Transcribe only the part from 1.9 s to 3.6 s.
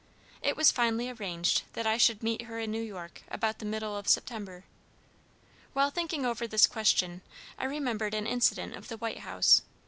should meet her in New York about